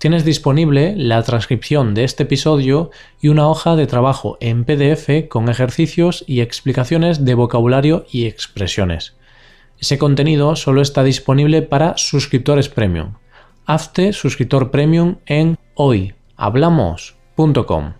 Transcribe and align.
tienes 0.00 0.24
disponible 0.24 0.94
la 0.96 1.22
transcripción 1.22 1.92
de 1.92 2.04
este 2.04 2.22
episodio 2.22 2.90
y 3.20 3.28
una 3.28 3.48
hoja 3.48 3.76
de 3.76 3.86
trabajo 3.86 4.38
en 4.40 4.64
PDF 4.64 5.28
con 5.28 5.50
ejercicios 5.50 6.24
y 6.26 6.40
explicaciones 6.40 7.26
de 7.26 7.34
vocabulario 7.34 8.06
y 8.10 8.24
expresiones. 8.24 9.14
Ese 9.78 9.98
contenido 9.98 10.56
solo 10.56 10.80
está 10.80 11.04
disponible 11.04 11.60
para 11.60 11.98
suscriptores 11.98 12.70
premium. 12.70 13.16
Hazte 13.66 14.14
suscriptor 14.14 14.70
premium 14.70 15.16
en 15.26 15.58
hoyhablamos.com. 15.74 17.92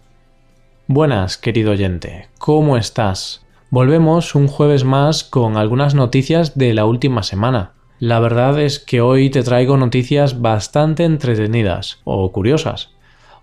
Buenas, 0.86 1.36
querido 1.36 1.72
oyente, 1.72 2.30
¿cómo 2.38 2.78
estás? 2.78 3.44
Volvemos 3.68 4.34
un 4.34 4.48
jueves 4.48 4.84
más 4.84 5.22
con 5.22 5.58
algunas 5.58 5.94
noticias 5.94 6.56
de 6.56 6.72
la 6.72 6.86
última 6.86 7.22
semana. 7.22 7.74
La 8.00 8.18
verdad 8.18 8.58
es 8.58 8.78
que 8.78 9.02
hoy 9.02 9.28
te 9.28 9.42
traigo 9.42 9.76
noticias 9.76 10.40
bastante 10.40 11.04
entretenidas 11.04 11.98
o 12.04 12.32
curiosas. 12.32 12.88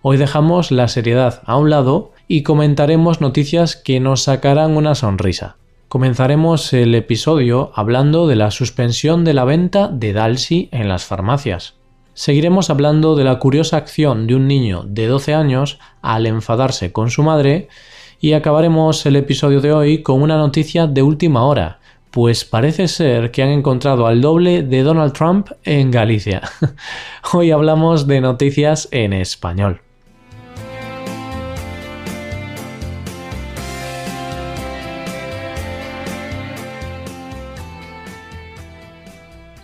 Hoy 0.02 0.18
dejamos 0.18 0.72
la 0.72 0.88
seriedad 0.88 1.44
a 1.46 1.58
un 1.58 1.70
lado 1.70 2.12
y 2.28 2.42
comentaremos 2.42 3.22
noticias 3.22 3.76
que 3.76 4.00
nos 4.00 4.24
sacarán 4.24 4.76
una 4.76 4.96
sonrisa. 4.96 5.58
Comenzaremos 5.90 6.74
el 6.74 6.96
episodio 6.96 7.72
hablando 7.76 8.26
de 8.26 8.36
la 8.36 8.50
suspensión 8.50 9.24
de 9.26 9.36
la 9.36 9.44
venta 9.44 9.90
de 9.90 10.12
Dalsy 10.12 10.70
en 10.72 10.90
las 10.90 11.06
farmacias. 11.06 11.76
Seguiremos 12.16 12.72
hablando 12.72 13.16
de 13.16 13.26
la 13.26 13.38
curiosa 13.38 13.78
acción 13.78 14.26
de 14.26 14.34
un 14.34 14.48
niño 14.48 14.84
de 14.88 15.06
12 15.06 15.36
años 15.36 15.78
al 16.02 16.26
enfadarse 16.26 16.92
con 16.92 17.12
su 17.12 17.22
madre 17.22 17.68
y 18.20 18.34
acabaremos 18.34 19.06
el 19.06 19.18
episodio 19.18 19.62
de 19.62 19.72
hoy 19.72 20.02
con 20.02 20.20
una 20.20 20.36
noticia 20.36 20.88
de 20.88 21.04
última 21.04 21.46
hora 21.46 21.77
pues 22.12 22.46
parece 22.46 22.88
ser 22.88 23.32
que 23.32 23.44
han 23.44 23.50
encontrado 23.50 24.08
al 24.08 24.22
doble 24.22 24.64
de 24.64 24.84
Donald 24.84 25.14
Trump 25.14 25.50
en 25.64 25.92
Galicia. 25.92 26.42
Hoy 27.34 27.52
hablamos 27.52 28.08
de 28.08 28.22
noticias 28.22 28.88
en 28.92 29.14
español. 29.14 29.82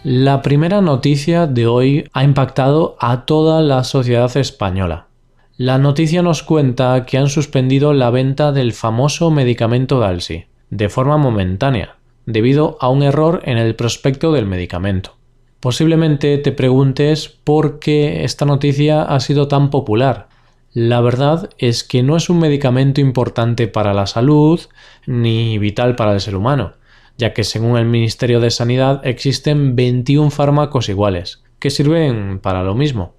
La 0.04 0.42
primera 0.42 0.82
noticia 0.82 1.48
de 1.48 1.66
hoy 1.66 2.10
ha 2.12 2.26
impactado 2.26 2.98
a 3.00 3.26
toda 3.26 3.62
la 3.62 3.86
sociedad 3.86 4.36
española. 4.36 5.08
La 5.56 5.78
noticia 5.78 6.22
nos 6.22 6.44
cuenta 6.44 7.06
que 7.06 7.18
han 7.18 7.30
suspendido 7.30 7.94
la 7.94 8.10
venta 8.10 8.52
del 8.52 8.74
famoso 8.74 9.32
medicamento 9.32 10.02
Dalsy, 10.02 10.48
de 10.72 10.90
forma 10.90 11.16
momentánea, 11.16 11.96
debido 12.26 12.78
a 12.80 12.90
un 12.90 13.04
error 13.04 13.42
en 13.46 13.58
el 13.58 13.76
prospecto 13.76 14.32
del 14.32 14.46
medicamento. 14.46 15.16
Posiblemente 15.60 16.38
te 16.40 16.52
preguntes 16.52 17.30
por 17.30 17.80
qué 17.80 18.26
esta 18.26 18.46
noticia 18.46 19.04
ha 19.04 19.20
sido 19.20 19.48
tan 19.48 19.70
popular. 19.70 20.28
La 20.74 21.00
verdad 21.02 21.50
es 21.58 21.84
que 21.84 22.04
no 22.04 22.18
es 22.18 22.30
un 22.30 22.40
medicamento 22.40 23.00
importante 23.00 23.68
para 23.68 23.94
la 23.94 24.08
salud 24.08 24.60
ni 25.06 25.58
vital 25.60 25.96
para 25.96 26.14
el 26.14 26.20
ser 26.20 26.36
humano, 26.36 26.74
ya 27.18 27.34
que 27.34 27.44
según 27.44 27.78
el 27.78 27.86
Ministerio 27.86 28.40
de 28.40 28.52
Sanidad 28.52 29.00
existen 29.06 29.76
21 29.76 30.32
fármacos 30.32 30.90
iguales, 30.90 31.44
que 31.60 31.70
sirven 31.70 32.40
para 32.40 32.64
lo 32.64 32.76
mismo. 32.76 33.16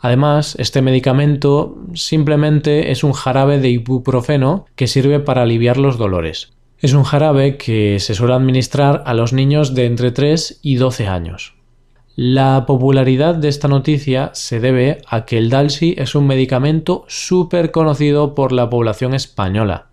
Además, 0.00 0.56
este 0.58 0.82
medicamento 0.82 1.78
simplemente 1.94 2.90
es 2.90 3.04
un 3.04 3.12
jarabe 3.12 3.58
de 3.58 3.70
ibuprofeno 3.70 4.66
que 4.74 4.86
sirve 4.86 5.20
para 5.20 5.42
aliviar 5.42 5.78
los 5.78 5.96
dolores, 5.96 6.55
es 6.80 6.92
un 6.92 7.04
jarabe 7.04 7.56
que 7.56 7.98
se 8.00 8.14
suele 8.14 8.34
administrar 8.34 9.02
a 9.06 9.14
los 9.14 9.32
niños 9.32 9.74
de 9.74 9.86
entre 9.86 10.10
3 10.10 10.60
y 10.62 10.76
12 10.76 11.06
años. 11.06 11.54
La 12.16 12.64
popularidad 12.66 13.34
de 13.34 13.48
esta 13.48 13.68
noticia 13.68 14.30
se 14.32 14.58
debe 14.60 15.02
a 15.06 15.26
que 15.26 15.36
el 15.36 15.50
Dalsy 15.50 15.94
es 15.98 16.14
un 16.14 16.26
medicamento 16.26 17.04
súper 17.08 17.70
conocido 17.70 18.34
por 18.34 18.52
la 18.52 18.70
población 18.70 19.14
española. 19.14 19.88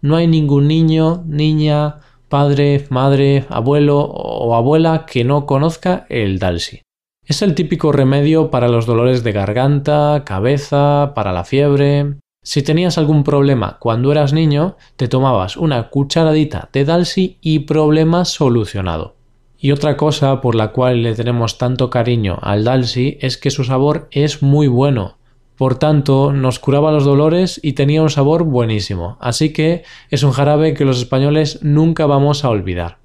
No 0.00 0.16
hay 0.16 0.28
ningún 0.28 0.68
niño, 0.68 1.24
niña, 1.26 1.96
padre, 2.28 2.84
madre, 2.90 3.44
abuelo 3.48 4.00
o 4.00 4.54
abuela 4.54 5.04
que 5.06 5.24
no 5.24 5.46
conozca 5.46 6.06
el 6.08 6.38
Dalsy. 6.38 6.82
Es 7.26 7.42
el 7.42 7.54
típico 7.54 7.90
remedio 7.90 8.50
para 8.50 8.68
los 8.68 8.86
dolores 8.86 9.24
de 9.24 9.32
garganta, 9.32 10.22
cabeza, 10.24 11.12
para 11.14 11.32
la 11.32 11.44
fiebre, 11.44 12.18
si 12.44 12.62
tenías 12.62 12.98
algún 12.98 13.24
problema 13.24 13.78
cuando 13.80 14.12
eras 14.12 14.34
niño, 14.34 14.76
te 14.96 15.08
tomabas 15.08 15.56
una 15.56 15.88
cucharadita 15.88 16.68
de 16.74 16.84
Dalsy 16.84 17.38
y 17.40 17.60
problema 17.60 18.26
solucionado. 18.26 19.16
Y 19.58 19.72
otra 19.72 19.96
cosa 19.96 20.42
por 20.42 20.54
la 20.54 20.68
cual 20.68 21.02
le 21.02 21.14
tenemos 21.14 21.56
tanto 21.56 21.88
cariño 21.88 22.38
al 22.42 22.62
Dalsy 22.62 23.16
es 23.22 23.38
que 23.38 23.50
su 23.50 23.64
sabor 23.64 24.08
es 24.10 24.42
muy 24.42 24.68
bueno. 24.68 25.16
Por 25.56 25.78
tanto, 25.78 26.34
nos 26.34 26.58
curaba 26.58 26.92
los 26.92 27.06
dolores 27.06 27.60
y 27.62 27.72
tenía 27.72 28.02
un 28.02 28.10
sabor 28.10 28.44
buenísimo. 28.44 29.16
Así 29.20 29.54
que 29.54 29.82
es 30.10 30.22
un 30.22 30.32
jarabe 30.32 30.74
que 30.74 30.84
los 30.84 30.98
españoles 30.98 31.60
nunca 31.62 32.04
vamos 32.04 32.44
a 32.44 32.50
olvidar. 32.50 32.98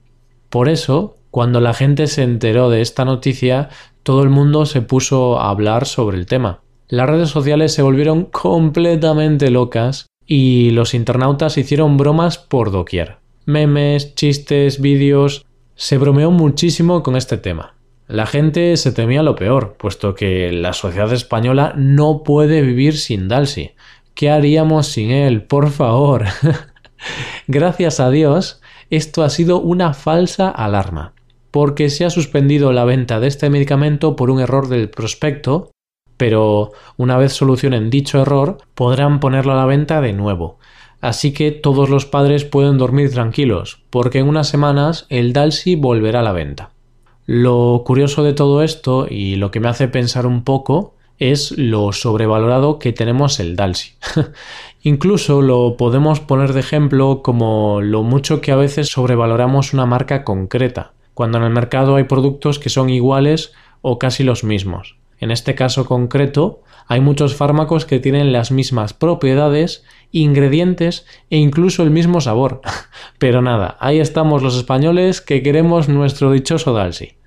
Por 0.50 0.68
eso, 0.68 1.16
cuando 1.32 1.62
la 1.62 1.74
gente 1.74 2.08
se 2.08 2.24
enteró 2.24 2.70
de 2.70 2.82
esta 2.82 3.06
noticia, 3.06 3.70
todo 4.04 4.22
el 4.22 4.30
mundo 4.30 4.66
se 4.66 4.82
puso 4.82 5.40
a 5.40 5.50
hablar 5.50 5.86
sobre 5.86 6.18
el 6.18 6.26
tema 6.26 6.60
las 6.90 7.08
redes 7.08 7.30
sociales 7.30 7.72
se 7.72 7.84
volvieron 7.84 8.26
completamente 8.26 9.52
locas 9.52 10.08
y 10.26 10.72
los 10.72 10.96
internautas 10.96 11.56
hicieron 11.60 11.98
bromas 11.98 12.40
por 12.40 12.72
doquier. 12.72 13.18
Memes, 13.46 14.16
chistes, 14.16 14.82
vídeos. 14.82 15.46
Se 15.76 16.00
bromeó 16.00 16.32
muchísimo 16.32 17.04
con 17.04 17.16
este 17.16 17.38
tema. 17.38 17.76
La 18.08 18.26
gente 18.26 18.76
se 18.76 18.92
temía 18.92 19.22
lo 19.22 19.36
peor, 19.36 19.76
puesto 19.78 20.16
que 20.16 20.52
la 20.52 20.74
sociedad 20.74 21.14
española 21.14 21.74
no 21.78 22.24
puede 22.24 22.64
vivir 22.64 22.98
sin 22.98 23.28
Dalsy. 23.28 23.74
¿Qué 24.16 24.32
haríamos 24.32 24.88
sin 24.88 25.12
él? 25.12 25.44
Por 25.44 25.70
favor. 25.70 26.26
Gracias 27.48 28.00
a 28.00 28.10
Dios, 28.10 28.62
esto 28.90 29.22
ha 29.22 29.30
sido 29.30 29.62
una 29.62 29.94
falsa 29.94 30.50
alarma, 30.50 31.14
porque 31.52 31.92
se 31.92 32.04
ha 32.04 32.10
suspendido 32.10 32.74
la 32.74 32.84
venta 32.84 33.20
de 33.20 33.28
este 33.28 33.52
medicamento 33.52 34.16
por 34.16 34.32
un 34.32 34.40
error 34.40 34.70
del 34.70 34.90
prospecto 34.90 35.70
pero 36.20 36.74
una 36.98 37.18
vez 37.18 37.32
solucionen 37.32 37.90
dicho 37.90 38.22
error 38.22 38.58
podrán 38.76 39.22
ponerlo 39.22 39.54
a 39.54 39.56
la 39.56 39.66
venta 39.66 40.02
de 40.02 40.12
nuevo. 40.12 40.60
Así 41.00 41.32
que 41.32 41.52
todos 41.52 41.90
los 41.90 42.06
padres 42.06 42.44
pueden 42.44 42.78
dormir 42.78 43.10
tranquilos, 43.10 43.84
porque 43.90 44.20
en 44.20 44.28
unas 44.28 44.50
semanas 44.50 45.06
el 45.08 45.32
Dalsy 45.32 45.76
volverá 45.76 46.20
a 46.20 46.24
la 46.24 46.34
venta. 46.34 46.72
Lo 47.26 47.84
curioso 47.86 48.22
de 48.24 48.34
todo 48.34 48.64
esto 48.64 49.08
y 49.10 49.38
lo 49.38 49.50
que 49.50 49.62
me 49.62 49.70
hace 49.70 49.88
pensar 49.88 50.26
un 50.26 50.44
poco 50.44 50.96
es 51.20 51.58
lo 51.58 51.94
sobrevalorado 51.94 52.80
que 52.80 52.92
tenemos 52.92 53.40
el 53.40 53.56
Dalsy. 53.56 53.94
Incluso 54.82 55.42
lo 55.42 55.78
podemos 55.78 56.20
poner 56.20 56.52
de 56.52 56.60
ejemplo 56.60 57.22
como 57.24 57.80
lo 57.80 58.04
mucho 58.04 58.42
que 58.42 58.52
a 58.52 58.58
veces 58.58 58.90
sobrevaloramos 58.90 59.72
una 59.74 59.86
marca 59.86 60.26
concreta, 60.26 60.92
cuando 61.14 61.38
en 61.38 61.46
el 61.46 61.52
mercado 61.52 61.96
hay 61.96 62.04
productos 62.04 62.60
que 62.60 62.70
son 62.70 62.90
iguales 62.90 63.54
o 63.82 64.00
casi 64.00 64.26
los 64.26 64.44
mismos. 64.44 64.99
En 65.20 65.32
este 65.32 65.54
caso 65.56 65.86
concreto, 65.86 66.64
hay 66.88 67.02
muchos 67.02 67.36
fármacos 67.36 67.86
que 67.86 68.00
tienen 68.00 68.32
las 68.32 68.52
mismas 68.52 68.94
propiedades, 68.94 69.84
ingredientes 70.12 71.06
e 71.30 71.38
incluso 71.38 71.84
el 71.84 71.92
mismo 71.92 72.22
sabor. 72.22 72.62
Pero 73.20 73.42
nada, 73.42 73.78
ahí 73.80 74.00
estamos 74.00 74.42
los 74.42 74.56
españoles 74.56 75.22
que 75.22 75.44
queremos 75.44 75.90
nuestro 75.90 76.32
dichoso 76.32 76.74
Dalsy. 76.74 77.18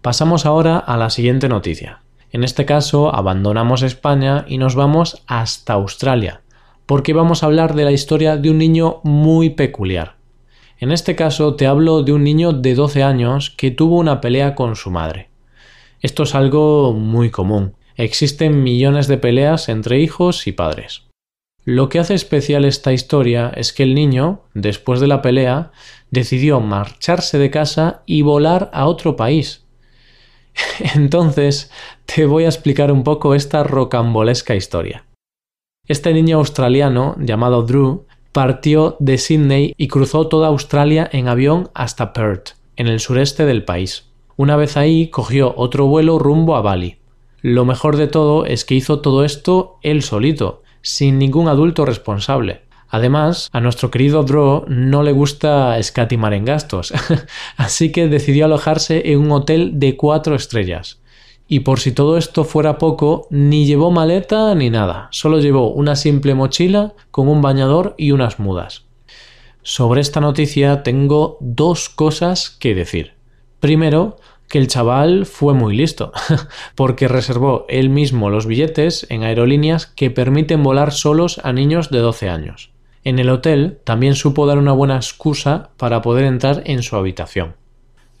Pasamos 0.00 0.46
ahora 0.46 0.78
a 0.78 0.96
la 0.96 1.10
siguiente 1.10 1.48
noticia. 1.48 2.02
En 2.32 2.44
este 2.44 2.64
caso, 2.64 3.14
abandonamos 3.14 3.82
España 3.82 4.44
y 4.48 4.58
nos 4.58 4.76
vamos 4.76 5.22
hasta 5.26 5.72
Australia, 5.72 6.42
porque 6.86 7.12
vamos 7.12 7.42
a 7.42 7.46
hablar 7.46 7.74
de 7.74 7.84
la 7.84 7.92
historia 7.92 8.36
de 8.36 8.50
un 8.50 8.58
niño 8.58 9.00
muy 9.02 9.50
peculiar. 9.50 10.16
En 10.78 10.92
este 10.92 11.16
caso 11.16 11.56
te 11.56 11.66
hablo 11.66 12.02
de 12.02 12.12
un 12.12 12.24
niño 12.24 12.52
de 12.52 12.74
12 12.74 13.02
años 13.02 13.50
que 13.50 13.70
tuvo 13.70 13.98
una 13.98 14.20
pelea 14.20 14.54
con 14.54 14.76
su 14.76 14.90
madre. 14.90 15.29
Esto 16.00 16.22
es 16.22 16.34
algo 16.34 16.92
muy 16.92 17.30
común. 17.30 17.74
Existen 17.96 18.62
millones 18.62 19.06
de 19.08 19.18
peleas 19.18 19.68
entre 19.68 20.00
hijos 20.00 20.46
y 20.46 20.52
padres. 20.52 21.02
Lo 21.64 21.90
que 21.90 21.98
hace 21.98 22.14
especial 22.14 22.64
esta 22.64 22.92
historia 22.92 23.52
es 23.54 23.72
que 23.74 23.82
el 23.82 23.94
niño, 23.94 24.42
después 24.54 25.00
de 25.00 25.06
la 25.06 25.20
pelea, 25.20 25.72
decidió 26.10 26.60
marcharse 26.60 27.38
de 27.38 27.50
casa 27.50 28.02
y 28.06 28.22
volar 28.22 28.70
a 28.72 28.86
otro 28.86 29.14
país. 29.16 29.66
Entonces, 30.94 31.70
te 32.06 32.24
voy 32.24 32.44
a 32.44 32.48
explicar 32.48 32.90
un 32.90 33.04
poco 33.04 33.34
esta 33.34 33.62
rocambolesca 33.62 34.54
historia. 34.54 35.04
Este 35.86 36.14
niño 36.14 36.38
australiano, 36.38 37.16
llamado 37.18 37.62
Drew, 37.62 38.06
partió 38.32 38.96
de 39.00 39.18
Sydney 39.18 39.74
y 39.76 39.88
cruzó 39.88 40.28
toda 40.28 40.48
Australia 40.48 41.08
en 41.12 41.28
avión 41.28 41.70
hasta 41.74 42.12
Perth, 42.12 42.52
en 42.76 42.86
el 42.86 43.00
sureste 43.00 43.44
del 43.44 43.64
país. 43.64 44.09
Una 44.40 44.56
vez 44.56 44.78
ahí 44.78 45.08
cogió 45.08 45.52
otro 45.58 45.84
vuelo 45.84 46.18
rumbo 46.18 46.56
a 46.56 46.62
Bali. 46.62 46.96
Lo 47.42 47.66
mejor 47.66 47.98
de 47.98 48.06
todo 48.06 48.46
es 48.46 48.64
que 48.64 48.74
hizo 48.74 49.00
todo 49.00 49.22
esto 49.22 49.76
él 49.82 50.02
solito, 50.02 50.62
sin 50.80 51.18
ningún 51.18 51.46
adulto 51.46 51.84
responsable. 51.84 52.62
Además, 52.88 53.50
a 53.52 53.60
nuestro 53.60 53.90
querido 53.90 54.22
Drew 54.22 54.64
no 54.66 55.02
le 55.02 55.12
gusta 55.12 55.76
escatimar 55.76 56.32
en 56.32 56.46
gastos, 56.46 56.94
así 57.58 57.92
que 57.92 58.08
decidió 58.08 58.46
alojarse 58.46 59.12
en 59.12 59.18
un 59.18 59.30
hotel 59.30 59.72
de 59.74 59.98
cuatro 59.98 60.34
estrellas. 60.34 61.02
Y 61.46 61.60
por 61.60 61.78
si 61.78 61.92
todo 61.92 62.16
esto 62.16 62.44
fuera 62.44 62.78
poco, 62.78 63.26
ni 63.28 63.66
llevó 63.66 63.90
maleta 63.90 64.54
ni 64.54 64.70
nada, 64.70 65.08
solo 65.10 65.38
llevó 65.40 65.70
una 65.70 65.96
simple 65.96 66.34
mochila 66.34 66.94
con 67.10 67.28
un 67.28 67.42
bañador 67.42 67.94
y 67.98 68.12
unas 68.12 68.38
mudas. 68.38 68.86
Sobre 69.60 70.00
esta 70.00 70.22
noticia 70.22 70.82
tengo 70.82 71.36
dos 71.40 71.90
cosas 71.90 72.48
que 72.48 72.74
decir. 72.74 73.19
Primero, 73.60 74.16
que 74.48 74.58
el 74.58 74.66
chaval 74.66 75.26
fue 75.26 75.54
muy 75.54 75.76
listo, 75.76 76.12
porque 76.74 77.08
reservó 77.08 77.66
él 77.68 77.88
mismo 77.88 78.30
los 78.30 78.46
billetes 78.46 79.06
en 79.08 79.22
aerolíneas 79.22 79.86
que 79.86 80.10
permiten 80.10 80.62
volar 80.62 80.92
solos 80.92 81.40
a 81.44 81.52
niños 81.52 81.90
de 81.90 81.98
12 81.98 82.28
años. 82.28 82.72
En 83.04 83.18
el 83.18 83.30
hotel 83.30 83.78
también 83.84 84.14
supo 84.14 84.46
dar 84.46 84.58
una 84.58 84.72
buena 84.72 84.96
excusa 84.96 85.70
para 85.76 86.02
poder 86.02 86.24
entrar 86.24 86.62
en 86.66 86.82
su 86.82 86.96
habitación. 86.96 87.54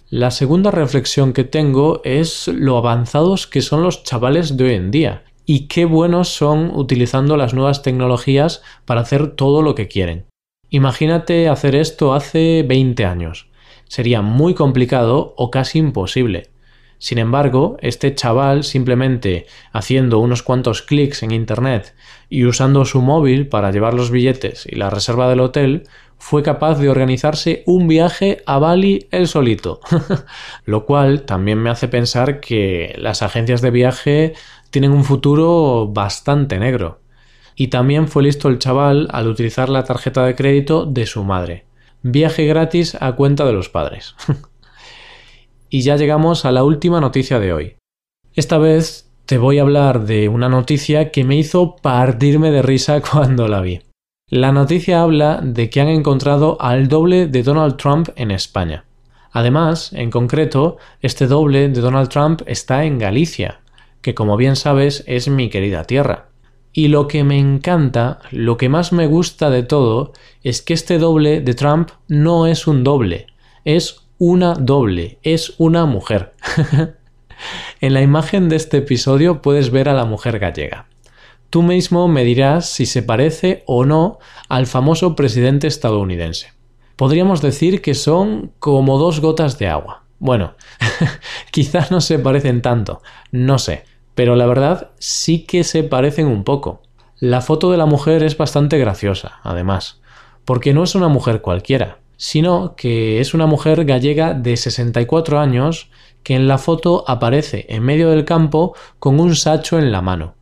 La 0.08 0.30
segunda 0.30 0.70
reflexión 0.70 1.32
que 1.32 1.44
tengo 1.44 2.00
es 2.04 2.48
lo 2.48 2.78
avanzados 2.78 3.46
que 3.46 3.60
son 3.60 3.82
los 3.82 4.02
chavales 4.04 4.56
de 4.56 4.64
hoy 4.64 4.74
en 4.74 4.90
día 4.90 5.24
y 5.46 5.66
qué 5.68 5.84
buenos 5.84 6.28
son 6.28 6.70
utilizando 6.74 7.36
las 7.36 7.54
nuevas 7.54 7.82
tecnologías 7.82 8.62
para 8.84 9.02
hacer 9.02 9.32
todo 9.32 9.62
lo 9.62 9.74
que 9.74 9.88
quieren. 9.88 10.26
Imagínate 10.70 11.48
hacer 11.48 11.74
esto 11.74 12.14
hace 12.14 12.64
20 12.66 13.04
años. 13.04 13.49
Sería 13.90 14.22
muy 14.22 14.54
complicado 14.54 15.34
o 15.36 15.50
casi 15.50 15.80
imposible. 15.80 16.50
Sin 16.98 17.18
embargo, 17.18 17.76
este 17.80 18.14
chaval 18.14 18.62
simplemente 18.62 19.46
haciendo 19.72 20.20
unos 20.20 20.44
cuantos 20.44 20.80
clics 20.82 21.24
en 21.24 21.32
Internet 21.32 21.96
y 22.28 22.44
usando 22.44 22.84
su 22.84 23.02
móvil 23.02 23.48
para 23.48 23.72
llevar 23.72 23.94
los 23.94 24.12
billetes 24.12 24.64
y 24.70 24.76
la 24.76 24.90
reserva 24.90 25.28
del 25.28 25.40
hotel, 25.40 25.88
fue 26.18 26.44
capaz 26.44 26.78
de 26.78 26.88
organizarse 26.88 27.64
un 27.66 27.88
viaje 27.88 28.44
a 28.46 28.60
Bali 28.60 29.08
él 29.10 29.26
solito. 29.26 29.80
Lo 30.66 30.86
cual 30.86 31.22
también 31.22 31.58
me 31.58 31.70
hace 31.70 31.88
pensar 31.88 32.38
que 32.38 32.94
las 32.96 33.22
agencias 33.22 33.60
de 33.60 33.72
viaje 33.72 34.34
tienen 34.70 34.92
un 34.92 35.02
futuro 35.02 35.88
bastante 35.88 36.60
negro. 36.60 37.00
Y 37.56 37.68
también 37.68 38.06
fue 38.06 38.22
listo 38.22 38.48
el 38.48 38.60
chaval 38.60 39.08
al 39.10 39.26
utilizar 39.26 39.68
la 39.68 39.82
tarjeta 39.82 40.24
de 40.24 40.36
crédito 40.36 40.86
de 40.86 41.06
su 41.06 41.24
madre. 41.24 41.69
Viaje 42.02 42.46
gratis 42.46 42.96
a 43.00 43.12
cuenta 43.12 43.44
de 43.44 43.52
los 43.52 43.68
padres. 43.68 44.14
Y 45.72 45.82
ya 45.82 45.94
llegamos 45.94 46.44
a 46.44 46.50
la 46.50 46.64
última 46.64 47.00
noticia 47.00 47.38
de 47.38 47.52
hoy. 47.52 47.76
Esta 48.34 48.58
vez 48.58 49.08
te 49.24 49.38
voy 49.38 49.60
a 49.60 49.62
hablar 49.62 50.04
de 50.04 50.28
una 50.28 50.48
noticia 50.48 51.12
que 51.12 51.22
me 51.22 51.36
hizo 51.36 51.76
partirme 51.76 52.50
de 52.50 52.62
risa 52.62 53.00
cuando 53.12 53.46
la 53.46 53.60
vi. 53.60 53.80
La 54.28 54.50
noticia 54.50 55.00
habla 55.00 55.40
de 55.40 55.70
que 55.70 55.80
han 55.80 55.86
encontrado 55.86 56.60
al 56.60 56.88
doble 56.88 57.28
de 57.28 57.44
Donald 57.44 57.76
Trump 57.76 58.08
en 58.16 58.32
España. 58.32 58.84
Además, 59.30 59.92
en 59.92 60.10
concreto, 60.10 60.78
este 61.02 61.28
doble 61.28 61.68
de 61.68 61.80
Donald 61.80 62.08
Trump 62.08 62.42
está 62.46 62.84
en 62.84 62.98
Galicia, 62.98 63.60
que 64.02 64.14
como 64.14 64.36
bien 64.36 64.56
sabes 64.56 65.04
es 65.06 65.28
mi 65.28 65.50
querida 65.50 65.84
tierra. 65.84 66.29
Y 66.72 66.88
lo 66.88 67.08
que 67.08 67.24
me 67.24 67.38
encanta, 67.38 68.20
lo 68.30 68.56
que 68.56 68.68
más 68.68 68.92
me 68.92 69.06
gusta 69.06 69.50
de 69.50 69.62
todo, 69.62 70.12
es 70.42 70.62
que 70.62 70.74
este 70.74 70.98
doble 70.98 71.40
de 71.40 71.54
Trump 71.54 71.90
no 72.06 72.46
es 72.46 72.66
un 72.66 72.84
doble, 72.84 73.26
es 73.64 74.02
una 74.18 74.54
doble, 74.54 75.18
es 75.22 75.54
una 75.58 75.86
mujer. 75.86 76.34
en 77.80 77.94
la 77.94 78.02
imagen 78.02 78.48
de 78.48 78.56
este 78.56 78.78
episodio 78.78 79.42
puedes 79.42 79.70
ver 79.70 79.88
a 79.88 79.94
la 79.94 80.04
mujer 80.04 80.38
gallega. 80.38 80.86
Tú 81.50 81.62
mismo 81.62 82.06
me 82.06 82.22
dirás 82.22 82.70
si 82.70 82.86
se 82.86 83.02
parece 83.02 83.64
o 83.66 83.84
no 83.84 84.18
al 84.48 84.66
famoso 84.66 85.16
presidente 85.16 85.66
estadounidense. 85.66 86.52
Podríamos 86.94 87.42
decir 87.42 87.82
que 87.82 87.94
son 87.94 88.52
como 88.60 88.98
dos 88.98 89.20
gotas 89.20 89.58
de 89.58 89.66
agua. 89.66 90.04
Bueno, 90.20 90.54
quizás 91.50 91.90
no 91.90 92.00
se 92.00 92.18
parecen 92.18 92.62
tanto, 92.62 93.02
no 93.32 93.58
sé, 93.58 93.84
pero 94.14 94.36
la 94.36 94.46
verdad 94.46 94.90
sí 94.98 95.44
que 95.44 95.64
se 95.64 95.82
parecen 95.82 96.26
un 96.26 96.44
poco. 96.44 96.82
La 97.18 97.40
foto 97.40 97.70
de 97.70 97.76
la 97.76 97.86
mujer 97.86 98.22
es 98.22 98.36
bastante 98.36 98.78
graciosa, 98.78 99.40
además, 99.42 100.00
porque 100.44 100.72
no 100.72 100.84
es 100.84 100.94
una 100.94 101.08
mujer 101.08 101.40
cualquiera, 101.42 101.98
sino 102.16 102.74
que 102.76 103.20
es 103.20 103.34
una 103.34 103.46
mujer 103.46 103.84
gallega 103.84 104.34
de 104.34 104.56
64 104.56 105.38
años 105.38 105.90
que 106.22 106.34
en 106.34 106.48
la 106.48 106.58
foto 106.58 107.04
aparece 107.06 107.66
en 107.68 107.82
medio 107.82 108.10
del 108.10 108.24
campo 108.24 108.74
con 108.98 109.20
un 109.20 109.34
sacho 109.36 109.78
en 109.78 109.92
la 109.92 110.02
mano. 110.02 110.34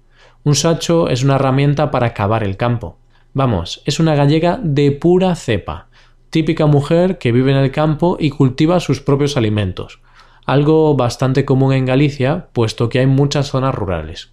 Un 0.44 0.54
sacho 0.54 1.08
es 1.08 1.22
una 1.22 1.36
herramienta 1.36 1.90
para 1.90 2.14
cavar 2.14 2.42
el 2.42 2.56
campo. 2.56 2.96
Vamos, 3.32 3.82
es 3.84 4.00
una 4.00 4.14
gallega 4.14 4.58
de 4.62 4.92
pura 4.92 5.34
cepa, 5.34 5.88
típica 6.30 6.66
mujer 6.66 7.18
que 7.18 7.32
vive 7.32 7.52
en 7.52 7.58
el 7.58 7.70
campo 7.70 8.16
y 8.18 8.30
cultiva 8.30 8.80
sus 8.80 9.00
propios 9.00 9.36
alimentos, 9.36 10.00
algo 10.48 10.96
bastante 10.96 11.44
común 11.44 11.74
en 11.74 11.84
Galicia, 11.84 12.48
puesto 12.54 12.88
que 12.88 13.00
hay 13.00 13.06
muchas 13.06 13.48
zonas 13.48 13.74
rurales. 13.74 14.32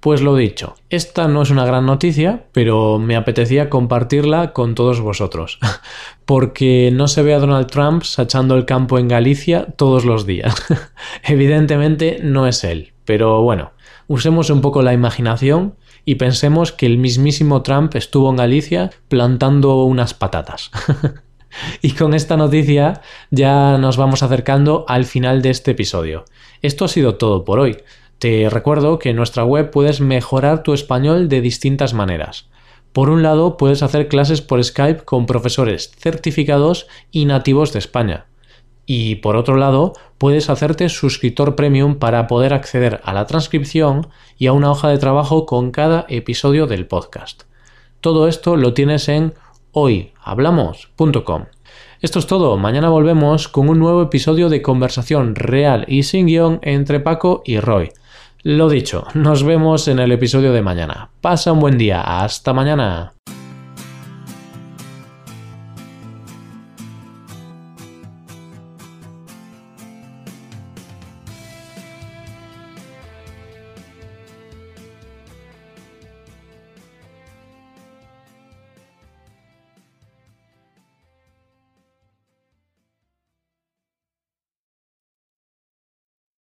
Pues 0.00 0.20
lo 0.20 0.34
dicho, 0.34 0.74
esta 0.90 1.28
no 1.28 1.42
es 1.42 1.50
una 1.50 1.64
gran 1.64 1.86
noticia, 1.86 2.46
pero 2.50 2.98
me 2.98 3.14
apetecía 3.14 3.70
compartirla 3.70 4.52
con 4.52 4.74
todos 4.74 5.00
vosotros, 5.00 5.60
porque 6.26 6.90
no 6.92 7.06
se 7.06 7.22
ve 7.22 7.34
a 7.34 7.38
Donald 7.38 7.68
Trump 7.68 8.02
sachando 8.02 8.56
el 8.56 8.66
campo 8.66 8.98
en 8.98 9.06
Galicia 9.06 9.66
todos 9.76 10.04
los 10.04 10.26
días. 10.26 10.56
Evidentemente 11.22 12.18
no 12.20 12.48
es 12.48 12.64
él, 12.64 12.92
pero 13.04 13.40
bueno, 13.42 13.70
usemos 14.08 14.50
un 14.50 14.60
poco 14.60 14.82
la 14.82 14.92
imaginación 14.92 15.76
y 16.04 16.16
pensemos 16.16 16.72
que 16.72 16.86
el 16.86 16.98
mismísimo 16.98 17.62
Trump 17.62 17.94
estuvo 17.94 18.28
en 18.28 18.36
Galicia 18.36 18.90
plantando 19.06 19.84
unas 19.84 20.14
patatas. 20.14 20.72
Y 21.82 21.92
con 21.92 22.14
esta 22.14 22.36
noticia 22.36 23.00
ya 23.30 23.78
nos 23.78 23.96
vamos 23.96 24.22
acercando 24.22 24.84
al 24.88 25.04
final 25.04 25.42
de 25.42 25.50
este 25.50 25.72
episodio. 25.72 26.24
Esto 26.62 26.84
ha 26.84 26.88
sido 26.88 27.16
todo 27.16 27.44
por 27.44 27.58
hoy. 27.58 27.76
Te 28.18 28.48
recuerdo 28.48 28.98
que 28.98 29.10
en 29.10 29.16
nuestra 29.16 29.44
web 29.44 29.70
puedes 29.70 30.00
mejorar 30.00 30.62
tu 30.62 30.72
español 30.72 31.28
de 31.28 31.40
distintas 31.40 31.94
maneras. 31.94 32.48
Por 32.92 33.10
un 33.10 33.22
lado, 33.22 33.56
puedes 33.56 33.82
hacer 33.82 34.08
clases 34.08 34.40
por 34.40 34.62
Skype 34.62 35.04
con 35.04 35.26
profesores 35.26 35.90
certificados 35.98 36.86
y 37.10 37.24
nativos 37.24 37.72
de 37.72 37.80
España. 37.80 38.26
Y 38.86 39.16
por 39.16 39.36
otro 39.36 39.56
lado, 39.56 39.94
puedes 40.18 40.48
hacerte 40.48 40.88
suscriptor 40.88 41.56
premium 41.56 41.96
para 41.96 42.26
poder 42.26 42.54
acceder 42.54 43.00
a 43.04 43.12
la 43.12 43.26
transcripción 43.26 44.08
y 44.38 44.46
a 44.46 44.52
una 44.52 44.70
hoja 44.70 44.88
de 44.88 44.98
trabajo 44.98 45.46
con 45.46 45.70
cada 45.70 46.06
episodio 46.08 46.66
del 46.66 46.86
podcast. 46.86 47.44
Todo 48.00 48.28
esto 48.28 48.56
lo 48.56 48.74
tienes 48.74 49.08
en 49.08 49.34
hoyhablamos.com. 49.74 51.44
Esto 52.00 52.18
es 52.18 52.26
todo, 52.26 52.56
mañana 52.56 52.88
volvemos 52.88 53.48
con 53.48 53.68
un 53.68 53.78
nuevo 53.78 54.02
episodio 54.02 54.48
de 54.48 54.62
conversación 54.62 55.34
real 55.34 55.84
y 55.88 56.04
sin 56.04 56.26
guion 56.26 56.58
entre 56.62 57.00
Paco 57.00 57.42
y 57.44 57.60
Roy. 57.60 57.90
Lo 58.42 58.68
dicho, 58.68 59.06
nos 59.14 59.42
vemos 59.42 59.88
en 59.88 59.98
el 59.98 60.12
episodio 60.12 60.52
de 60.52 60.60
mañana. 60.60 61.08
Pasa 61.20 61.52
un 61.52 61.60
buen 61.60 61.78
día. 61.78 62.02
Hasta 62.02 62.52
mañana. 62.52 63.14